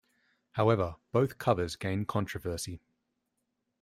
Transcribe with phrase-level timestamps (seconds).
[0.53, 2.81] However, both covers gained controversy.